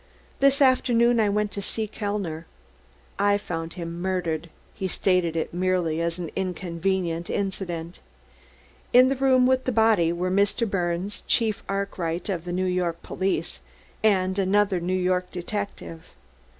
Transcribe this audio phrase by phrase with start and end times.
[0.39, 1.91] This afternoon I went to see Mr.
[1.91, 2.47] Kellner.
[3.19, 7.99] I found him murdered." He stated it merely as an inconvenient incident.
[8.93, 10.67] "In the room with the body were Mr.
[10.67, 13.59] Birnes, Chief Arkwright of the New York police,
[14.03, 16.03] and another New York detective.